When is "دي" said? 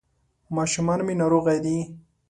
1.65-1.77